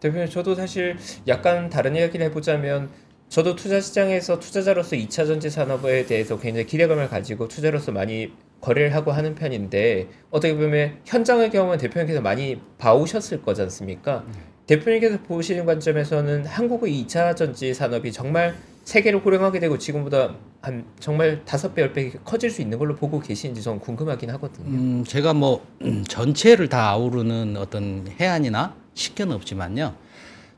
[0.00, 0.96] 대표님 저도 사실
[1.28, 2.88] 약간 다른 이야기를 해보자면
[3.32, 9.10] 저도 투자 시장에서 투자자로서 2차 전지 산업에 대해서 굉장히 기대감을 가지고 투자로서 많이 거래를 하고
[9.10, 14.26] 하는 편인데 어떻게 보면 현장의 경우는 대표님께서 많이 봐오셨을 거지 않습니까?
[14.66, 21.74] 대표님께서 보시는 관점에서는 한국의 2차 전지 산업이 정말 세계를 호령하게 되고 지금보다 한 정말 다섯
[21.74, 24.66] 배, 열 배 커질 수 있는 걸로 보고 계시는지 저는 궁금하긴 하거든요.
[24.68, 29.94] 음, 제가 뭐 음, 전체를 다 아우르는 어떤 해안이나 식견은 없지만요.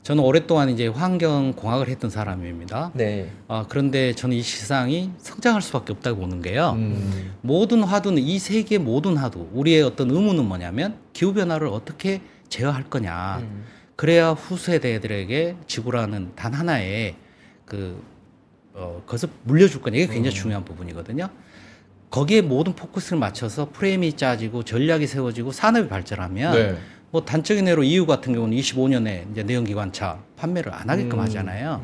[0.05, 2.91] 저는 오랫동안 이제 환경 공학을 했던 사람입니다.
[2.93, 3.31] 네.
[3.47, 6.73] 아, 그런데 저는 이 시장이 성장할 수밖에 없다고 보는 게요.
[6.77, 7.33] 음.
[7.41, 13.39] 모든 화두는 이 세계 모든 화두 우리의 어떤 의무는 뭐냐면 기후 변화를 어떻게 제어할 거냐.
[13.41, 13.63] 음.
[13.95, 17.15] 그래야 후세대들에게 지구라는 단 하나의
[17.65, 17.99] 그
[18.75, 21.29] 어, 것을 물려줄 거냐 이게 굉장히 중요한 부분이거든요.
[22.11, 26.77] 거기에 모든 포커스를 맞춰서 프레임이 짜지고 전략이 세워지고 산업이 발전하면 네.
[27.15, 31.23] 뭐 단적인 예로 EU 같은 경우는 25년에 이제 내연기관차 판매를 안 하게끔 음.
[31.23, 31.81] 하잖아요.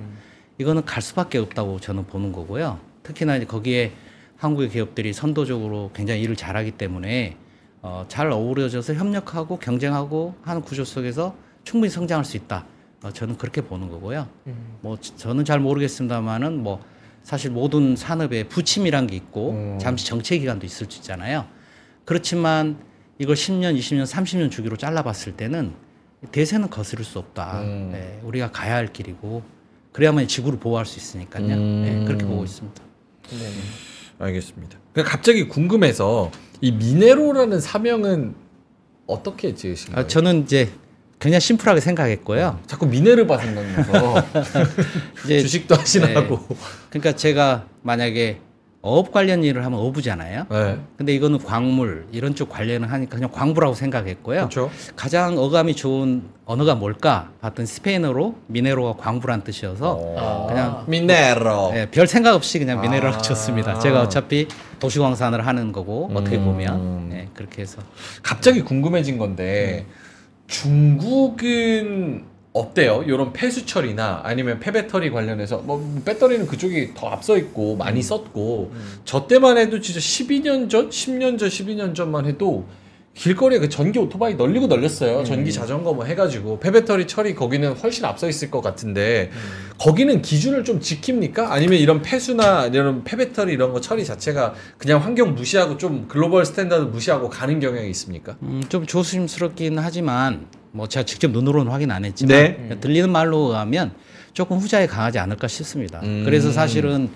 [0.58, 2.82] 이거는 갈 수밖에 없다고 저는 보는 거고요.
[3.04, 3.94] 특히나 이제 거기에
[4.36, 7.38] 한국의 기업들이 선도적으로 굉장히 일을 잘하기 때문에
[7.82, 12.66] 어, 잘 어우러져서 협력하고 경쟁하고 하는 구조 속에서 충분히 성장할 수 있다.
[13.02, 14.28] 어, 저는 그렇게 보는 거고요.
[14.48, 14.76] 음.
[14.82, 16.82] 뭐 저- 저는 잘 모르겠습니다만은 뭐
[17.24, 19.78] 사실 모든 산업에 부침이란 게 있고 음.
[19.80, 21.46] 잠시 정체 기간도 있을 수 있잖아요.
[22.04, 22.91] 그렇지만
[23.22, 25.74] 이걸 10년, 20년, 30년 주기로 잘라봤을 때는
[26.32, 27.62] 대세는 거스를 수 없다.
[27.62, 27.90] 음.
[27.92, 29.44] 네, 우리가 가야 할 길이고
[29.92, 31.46] 그래야만 지구를 보호할 수 있으니까요.
[31.46, 31.84] 음.
[31.86, 32.82] 네, 그렇게 보고 있습니다.
[33.30, 33.52] 네.
[34.18, 34.80] 알겠습니다.
[34.94, 36.32] 그 갑자기 궁금해서
[36.62, 38.34] 이 미네로라는 사명은
[39.06, 40.04] 어떻게 지으신 거예요?
[40.04, 40.72] 아, 저는 이제
[41.20, 42.60] 그냥 심플하게 생각했고요.
[42.66, 44.16] 자꾸 미네르바 생각나서
[45.28, 46.40] 주식도 하시라고.
[46.90, 48.40] 그러니까 제가 만약에
[48.84, 50.48] 어업 관련 일을 하면 어부잖아요.
[50.50, 50.80] 네.
[50.98, 54.40] 근데 이거는 광물 이런 쪽 관련을 하니까 그냥 광부라고 생각했고요.
[54.40, 54.72] 그렇죠.
[54.96, 60.48] 가장 어감이 좋은 언어가 뭘까 봤더니 스페인어로 미네로가 광부란 뜻이어서 어.
[60.50, 61.72] 그냥 미네로.
[61.76, 63.18] 예, 별 생각 없이 그냥 미네로를 아.
[63.20, 63.78] 줬습니다.
[63.78, 64.48] 제가 어차피
[64.80, 66.46] 도시광산을 하는 거고 어떻게 음.
[66.46, 67.84] 보면 예, 그렇게 해서
[68.24, 69.86] 갑자기 궁금해진 건데
[70.48, 73.04] 중국은 어때요?
[73.06, 78.74] 이런 폐수 처리나 아니면 폐배터리 관련해서 뭐 배터리는 그쪽이 더 앞서 있고 많이 썼고
[79.06, 82.66] 저 때만 해도 진짜 12년 전, 10년 전, 12년 전만 해도
[83.14, 85.20] 길거리에 그 전기 오토바이 널리고 널렸어요.
[85.20, 85.26] 음.
[85.26, 89.72] 전기 자전거 뭐 해가지고 폐배터리 처리 거기는 훨씬 앞서 있을 것 같은데 음.
[89.78, 91.52] 거기는 기준을 좀 지킵니까?
[91.52, 96.84] 아니면 이런 폐수나 이런 폐배터리 이런 거 처리 자체가 그냥 환경 무시하고 좀 global standard
[96.86, 98.38] 무시하고 가는 경향이 있습니까?
[98.44, 102.30] 음, 좀 조심스럽긴 하지만 뭐 제가 직접 눈으로는 확인 안 했지만
[102.70, 102.78] 네.
[102.80, 103.92] 들리는 말로 의하면
[104.34, 106.00] 조금 후자에 강하지 않을까 싶습니다.
[106.04, 106.24] 음.
[106.24, 107.10] 그래서 사실은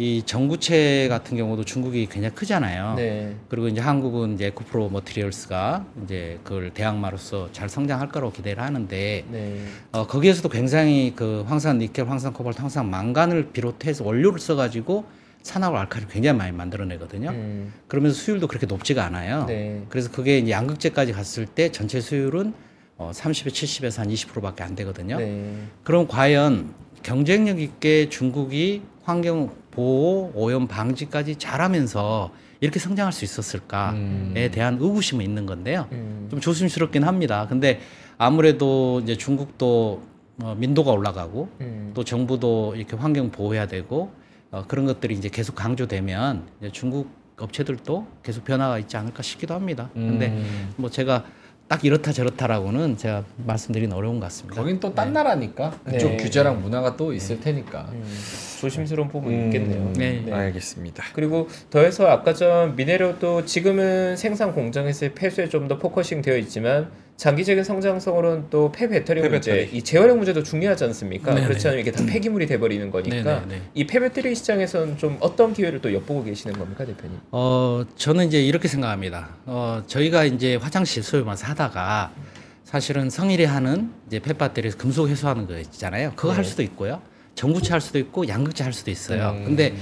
[0.00, 2.94] 이 전구체 같은 경우도 중국이 굉장히 크잖아요.
[2.94, 3.36] 네.
[3.50, 9.60] 그리고 이제 한국은 이제 에코프로 머티리얼스가 이제 그걸 대항마로서 잘 성장할 거라고 기대를 하는데 네.
[9.92, 15.04] 어, 거기에서도 굉장히 그 황산 니켈, 황산 코발트, 황산 망간을 비롯해서 원료를 써가지고
[15.42, 17.28] 산화로 알칼리 굉장히 많이 만들어내거든요.
[17.28, 17.74] 음.
[17.86, 19.44] 그러면서 수율도 그렇게 높지가 않아요.
[19.44, 19.82] 네.
[19.90, 22.54] 그래서 그게 이제 양극재까지 갔을 때 전체 수율은
[22.96, 25.18] 어, 30에 70에서 한 20%밖에 안 되거든요.
[25.18, 25.52] 네.
[25.84, 32.30] 그럼 과연 경쟁력 있게 중국이 환경 보호, 오염 방지까지 잘하면서
[32.60, 34.50] 이렇게 성장할 수 있었을까에 음.
[34.52, 35.88] 대한 의구심은 있는 건데요.
[35.92, 36.28] 음.
[36.30, 37.46] 좀 조심스럽긴 합니다.
[37.48, 37.80] 근데
[38.18, 40.02] 아무래도 이제 중국도
[40.42, 41.90] 어, 민도가 올라가고 음.
[41.94, 44.12] 또 정부도 이렇게 환경 보호해야 되고
[44.50, 49.88] 어, 그런 것들이 이제 계속 강조되면 이제 중국 업체들도 계속 변화가 있지 않을까 싶기도 합니다.
[49.94, 50.72] 근데 음.
[50.76, 51.24] 뭐 제가
[51.70, 54.60] 딱 이렇다 저렇다라고는 제가 말씀드리긴 어려운 것 같습니다.
[54.60, 56.16] 거긴 또 딴 나라니까 그쪽 네.
[56.16, 57.90] 규제랑 문화가 또 있을 테니까.
[57.92, 58.04] 음.
[58.60, 59.44] 조심스러운 부분이 음.
[59.46, 59.92] 있겠네요.
[59.96, 60.24] 네.
[60.32, 61.04] 알겠습니다.
[61.14, 67.64] 그리고 더해서 아까 전 미네로도 지금은 생산 공정에서의 폐수에 좀 더 focusing 되어 있지만 장기적인
[67.64, 69.76] 성장성으로는 또 폐배터리 문제, 폐배터리.
[69.76, 71.34] 이 재활용 문제도 중요하지 않습니까?
[71.34, 71.48] 네네.
[71.48, 73.44] 그렇지 않으면 이게 다 폐기물이 돼버리는 거니까.
[73.74, 77.18] 이 폐배터리 시장에서는 좀 어떤 기회를 또 엿보고 계시는 겁니까, 대표님?
[77.30, 79.36] 어, 저는 이제 이렇게 생각합니다.
[79.44, 82.10] 어, 저희가 이제 화장실 소유 말서 하다가
[82.64, 86.14] 사실은 성일이 하는 이제 펫배터리에서 금속 회수하는 거 있잖아요.
[86.16, 86.48] 그거 할 네.
[86.48, 87.02] 수도 있고요.
[87.34, 89.36] 전구체 할 수도 있고 양극체 할 수도 있어요.
[89.36, 89.44] 음.
[89.44, 89.74] 근데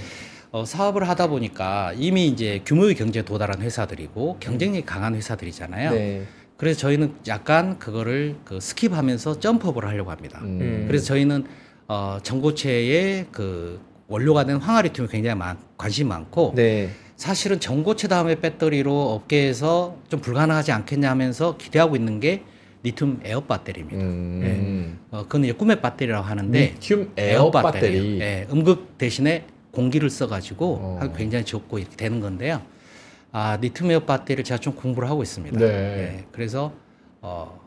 [0.50, 5.90] 어, 사업을 하다 보니까 이미 이제 규모의 경제에 도달한 회사들이고 경쟁력이 강한 회사들이잖아요.
[5.92, 6.26] 네.
[6.58, 10.40] 그래서 저희는 약간 그거를 그 스킵하면서 점프업을 하려고 합니다.
[10.42, 10.84] 음.
[10.88, 11.44] 그래서 저희는
[11.86, 16.90] 어, 전고체의 그 원료가 된 황화리튬이 굉장히 많, 관심이 많고 네.
[17.14, 22.42] 사실은 전고체 다음에 배터리로 업계에서 좀 불가능하지 않겠냐 하면서 기대하고 있는 게
[22.82, 24.00] 리튬 에어 배터리입니다.
[24.00, 24.98] 음.
[25.12, 28.20] 어, 그건 이제 꿈의 배터리라고 하는데 리튬 에어 배터리.
[28.20, 31.12] 예, 음극 대신에 공기를 써가지고 어.
[31.16, 32.62] 굉장히 좋고 이렇게 되는 건데요.
[33.32, 35.58] 아, 에어 배터리를 제가 좀 공부를 하고 있습니다.
[35.58, 35.66] 네.
[35.66, 36.72] 예, 그래서
[37.20, 37.60] 어,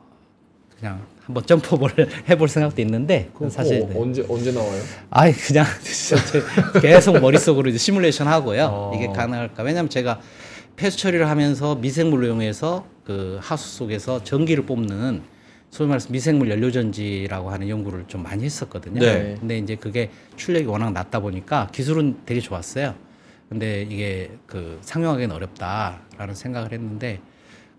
[0.77, 3.93] 그냥 한번 점프를 해볼 생각도 있는데 사실 네.
[3.95, 4.81] 언제 언제 나와요?
[5.11, 5.65] 아이 그냥
[6.81, 8.69] 계속 머릿속으로 이제 시뮬레이션 하고요.
[8.71, 8.91] 어.
[8.95, 9.61] 이게 가능할까?
[9.63, 10.19] 왜냐면 제가
[10.75, 15.21] 폐수 처리를 하면서 미생물로 이용해서 그 하수 속에서 전기를 뽑는
[15.69, 18.99] 소위 말해서 미생물 연료전지라고 하는 연구를 좀 많이 했었거든요.
[18.99, 19.35] 네.
[19.39, 22.95] 근데 이제 그게 출력이 워낙 낮다 보니까 기술은 되게 좋았어요.
[23.51, 27.19] 근데 이게 그 상용하기는 어렵다라는 생각을 했는데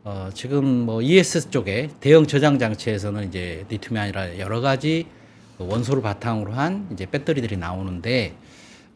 [0.05, 5.07] 어, 지금 뭐 ES 쪽에 대형 저장 장치에서는 이제 리튬이 아니라 여러 가지
[5.57, 8.35] 그 원소를 바탕으로 한 이제 배터리들이 나오는데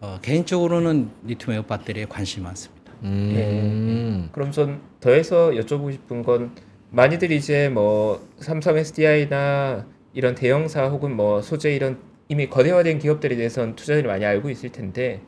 [0.01, 2.93] 어, 개인적으로는 리튬 에어 배터리에 관심이 많습니다.
[3.05, 4.29] 음.
[4.33, 6.55] 그럼 전 더해서 여쭤보고 싶은 건
[6.91, 13.77] 많이들 이제 뭐 삼성 SDI나 이런 대형사 혹은 뭐 소재 이런 이미 거대화된 기업들에 대해서는
[13.77, 15.23] 투자들이 많이 알고 있을 텐데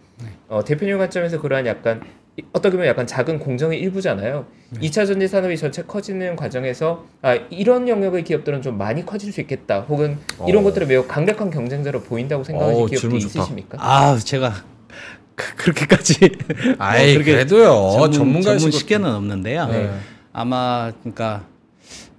[0.48, 2.02] 어, 대표님 관점에서 그러한 약간
[2.36, 4.46] 이- 어떻게 보면 약간 작은 공정의 일부잖아요.
[4.80, 9.40] 이 2차 전지 산업이 전체 커지는 과정에서 아, 이런 영역의 기업들은 좀 많이 커질 수
[9.40, 9.80] 있겠다.
[9.80, 10.64] 혹은 이런 어.
[10.68, 13.16] 것들을 매우 강력한 경쟁자로 보인다고 생각하시는 어, 기업들이.
[13.18, 13.78] 있으십니까?
[13.80, 14.52] 아, 제가
[15.34, 16.14] 그, 그렇게까지
[16.78, 19.66] 아이 뭐 그렇게 그래도요 전문, 전문가의 전문 식견은 없는데요.
[19.66, 19.90] 네.
[20.32, 21.44] 아마 그러니까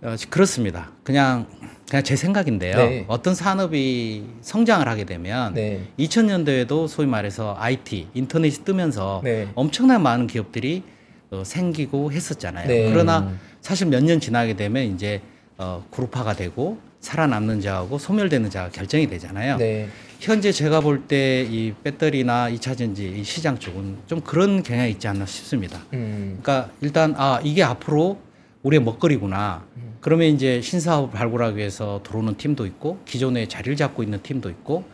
[0.02, 0.92] 어, 그렇습니다.
[1.04, 1.46] 그냥
[1.90, 2.76] 그냥 제 생각인데요.
[2.78, 3.06] 네.
[3.08, 5.82] 어떤 산업이 성장을 하게 되면 네.
[5.98, 9.48] 2000년도에도 소위 말해서 IT 인터넷이 뜨면서 네.
[9.56, 10.84] 엄청나게 많은 기업들이
[11.32, 12.68] 어, 생기고 했었잖아요.
[12.68, 12.90] 네.
[12.92, 15.22] 그러나 사실 몇 년 지나게 되면 이제
[15.58, 19.58] 어, 그룹화가 되고 살아남는 자하고 소멸되는 자가 결정이 되잖아요.
[19.58, 19.88] 네.
[20.20, 25.08] 현재 제가 볼 때 이 배터리나 2차 전지 이 시장 쪽은 좀 그런 경향이 있지
[25.08, 25.80] 않나 싶습니다.
[25.94, 26.38] 음.
[26.42, 28.20] 그러니까 일단 아 이게 앞으로
[28.64, 29.64] 우리의 먹거리구나.
[30.02, 34.86] 그러면 이제 신사업을 발굴하기 위해서 들어오는 팀도 있고 기존에 자리를 잡고 있는 팀도 있고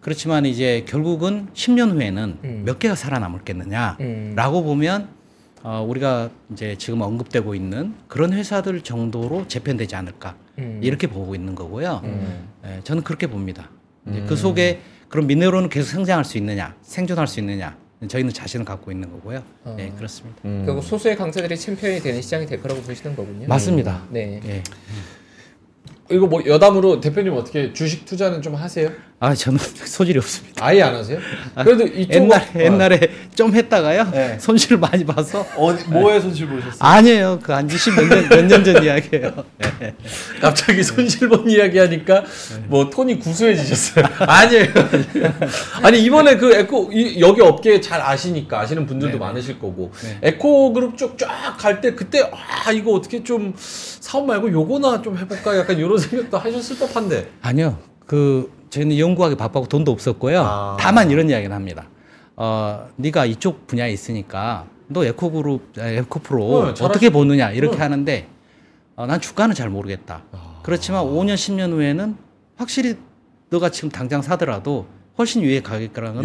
[0.00, 2.62] 그렇지만 이제 결국은 10년 후에는 음.
[2.64, 4.00] 몇 개가 살아남을겠느냐라고
[4.60, 4.64] 음.
[4.64, 5.08] 보면
[5.62, 10.80] 어, 우리가 이제 지금 언급되고 있는 그런 회사들 정도로 재편되지 않을까 음.
[10.82, 12.00] 이렇게 보고 있는 거고요.
[12.04, 12.48] 음.
[12.64, 13.70] 예, 저는 그렇게 봅니다.
[14.08, 14.26] 이제 음.
[14.26, 17.76] 그 속에 그럼 미네로는 계속 성장할 수 있느냐, 생존할 수 있느냐,
[18.08, 19.42] 저희는 자신을 갖고 있는 거고요.
[19.64, 19.76] 어.
[19.78, 20.40] 예, 그렇습니다.
[20.44, 20.62] 음.
[20.64, 23.46] 결국 소수의 강자들이 챔피언이 되는 시장이 될 거라고 보시는 거군요.
[23.46, 24.06] 맞습니다.
[24.10, 24.40] 네.
[24.46, 24.62] 예.
[26.10, 28.90] 이거 뭐 여담으로 대표님 어떻게 주식 투자는 좀 하세요?
[29.22, 30.64] 아 저는 소질이 없습니다.
[30.64, 31.18] 아예 안 하세요?
[31.62, 32.98] 그래도 이쪽 옛날 옛날에
[33.34, 34.38] 좀 했다가요 네.
[34.40, 36.78] 손실을 많이 봐서 어, 뭐에 손실 보셨어요?
[36.78, 39.44] 아니에요 그한20몇년몇년 전 이야기예요.
[39.78, 39.94] 네.
[40.40, 42.24] 갑자기 손실 본 이야기 하니까
[42.68, 44.06] 뭐 톤이 구수해지셨어요.
[44.20, 44.66] 아니에요.
[45.82, 49.18] 아니 이번에 그 에코 이, 여기 업계 잘 아시니까 아시는 분들도 네.
[49.18, 50.18] 많으실 거고 네.
[50.22, 51.28] 에코 그룹 쭉 쫙
[51.58, 52.22] 갈 때 그때
[52.64, 57.30] 아 이거 어떻게 좀 사업 말고 요거나 좀 해볼까 약간 이런 생각도 하셨을 법한데.
[57.42, 60.40] 아니요 그 저희는 연구하기 바빠고 돈도 없었고요.
[60.42, 60.76] 아.
[60.80, 61.88] 다만 이런 이야기를 합니다.
[62.36, 67.82] 어 네가 이쪽 분야에 있으니까 너 에코그룹 아, 에코프로 네, 어떻게 보느냐 이렇게 네.
[67.82, 68.28] 하는데
[68.96, 70.22] 어, 난 주가는 잘 모르겠다.
[70.32, 70.60] 아.
[70.62, 72.16] 그렇지만 5년 10년 후에는
[72.56, 72.96] 확실히
[73.50, 74.86] 너가 지금 당장 사더라도
[75.18, 76.22] 훨씬 위에 가길 거라는.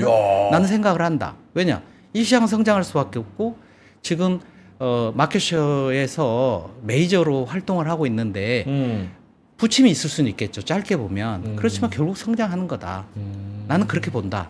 [0.52, 1.36] 나는 생각을 한다.
[1.54, 1.82] 왜냐?
[2.14, 3.58] 이 시장은 성장할 수밖에 없고
[4.02, 4.40] 지금
[4.80, 9.14] 어, 마켓셔에서 메이저로 활동을 하고 있는데 음.
[9.58, 10.62] 부침이 있을 수는 있겠죠.
[10.62, 11.44] 짧게 보면.
[11.46, 11.56] 음.
[11.56, 13.06] 그렇지만 결국 성장하는 거다.
[13.15, 13.65] 음.
[13.68, 14.50] 나는 그렇게 본다.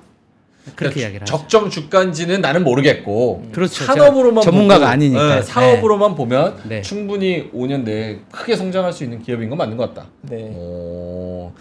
[0.76, 1.38] 그렇게 이야기를 하죠.
[1.38, 3.84] 적정 주가인지는 나는 모르겠고 그렇죠.
[3.86, 5.36] 산업으로만 전문가가 보고, 아니니까.
[5.36, 6.82] 네, 사업으로만 보면 네.
[6.82, 10.10] 충분히 5년 내에 크게 성장할 수 있는 기업인 건 맞는 것 같다.
[10.24, 10.52] 네.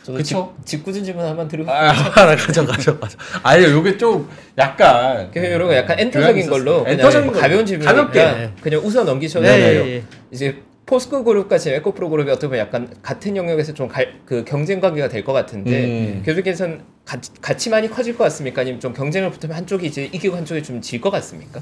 [0.06, 0.22] 그쵸?
[0.22, 3.18] 직, 직구진 질문 한번 드리고 아, 가져, 가져, 가져.
[3.42, 4.26] 아니, 요게 좀
[4.56, 5.30] 약간.
[5.30, 6.48] 그 이런 거 약간 엔터적인.
[6.48, 7.40] 걸로 엔터적인 걸로.
[7.40, 8.50] 가벼운 질문이니까 가볍게.
[8.62, 9.84] 그냥 웃어 넘기셔도 네, 돼요.
[9.84, 10.02] 예, 예.
[10.30, 13.88] 이제 포스코 그룹과 지금 에코프로 그룹이 어떻게 보면 약간 같은 영역에서 좀
[14.26, 16.22] 그 경쟁 관계가 될 것 같은데 음.
[16.24, 18.60] 교수께서는 같이, 같이 많이 커질 것 같습니까?
[18.62, 21.60] 아니면 좀 경쟁을 붙으면 한쪽이 이제 이기고 한쪽이 좀 질 것 같습니까?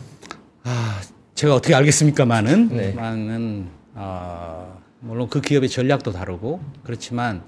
[0.65, 1.01] 아,
[1.35, 2.93] 제가 어떻게 알겠습니까만은 네.
[2.93, 7.43] 많은 어, 물론 그 기업의 전략도 다르고 그렇지만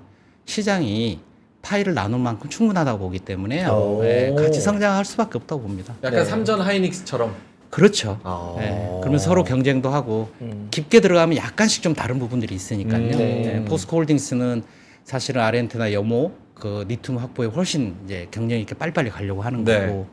[0.46, 1.20] 시장이
[1.62, 4.00] 파일을 나눌 만큼 충분하다고 보기 때문에 오.
[4.02, 5.94] 네, 같이 성장할 수밖에 없다고 봅니다.
[6.02, 6.24] 약간 네.
[6.24, 7.34] 삼전 하이닉스처럼.
[7.74, 8.20] 그렇죠.
[8.22, 8.54] 아.
[8.56, 10.68] 네, 그러면 서로 경쟁도 하고 음.
[10.70, 13.02] 깊게 들어가면 약간씩 좀 다른 부분들이 있으니까요.
[13.02, 13.10] 음.
[13.10, 13.16] 네.
[13.18, 14.62] 네, 포스코홀딩스는
[15.02, 19.88] 사실은 아르헨티나 여모 그 리튬 확보에 훨씬 이제 경쟁 있게 빨리빨리 가려고 하는 네.
[19.88, 20.06] 거고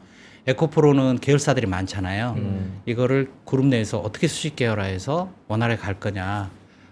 [0.47, 2.33] 에코프로는 계열사들이 많잖아요.
[2.37, 2.81] 음.
[2.87, 6.49] 이거를 그룹 내에서 어떻게 수직 계열화해서 원활하게 갈 거냐.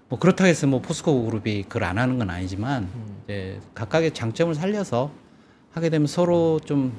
[0.08, 3.22] 뭐 그렇다고 해서 뭐 포스코 그룹이 그걸 안 하는 건 아니지만 음.
[3.24, 5.10] 이제 각각의 장점을 살려서
[5.72, 6.94] 하게 되면 서로 좀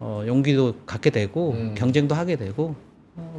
[0.00, 1.74] 어, 용기도 갖게 되고 음.
[1.76, 2.91] 경쟁도 하게 되고 어,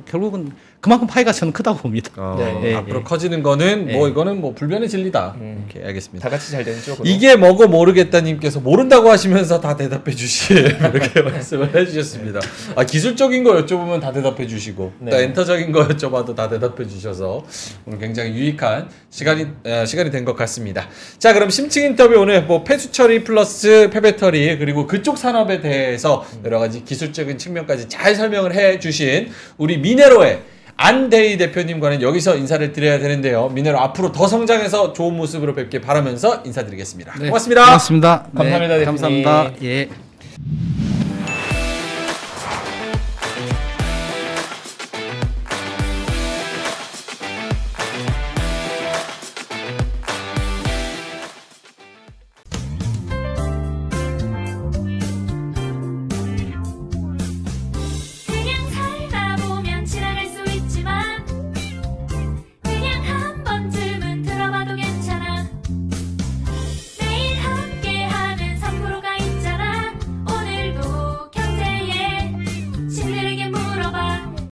[0.05, 0.51] 결국은
[0.83, 2.11] 그만큼 파이가 저는 크다고 봅니다.
[2.17, 2.59] 어, 네.
[2.59, 3.03] 네, 앞으로 네.
[3.05, 4.11] 커지는 거는 뭐 네.
[4.11, 5.35] 이거는 뭐 불변의 진리다.
[5.39, 5.65] 음.
[5.71, 6.21] 이렇게 알겠습니다.
[6.21, 11.73] 다 같이 잘 되는 쪽으로 이게 뭐고 모르겠다님께서 모른다고 하시면서 다 대답해 주시 이렇게 말씀을
[11.73, 12.41] 해주셨습니다.
[12.75, 15.11] 아 기술적인 거 여쭤보면 다 대답해 주시고 네.
[15.11, 17.45] 또 엔터적인 거 여쭤봐도 다 대답해 주셔서
[17.85, 20.89] 오늘 굉장히 유익한 시간이 에, 시간이 된 것 같습니다.
[21.17, 26.59] 자 그럼 심층 인터뷰 오늘 뭐 폐수 처리 플러스 폐배터리 그리고 그쪽 산업에 대해서 여러
[26.59, 30.41] 가지 기술적인 측면까지 잘 설명을 해주신 우리 미네로의
[30.77, 33.49] 안대희 대표님과는 여기서 인사를 드려야 되는데요.
[33.49, 37.13] 미네로 앞으로 더 성장해서 좋은 모습으로 뵙길 바라면서 인사드리겠습니다.
[37.19, 37.65] 네, 고맙습니다.
[37.65, 38.27] 고맙습니다.
[38.35, 38.85] 감사합니다, 네.
[38.85, 39.51] 감사합니다.
[39.63, 39.89] 예.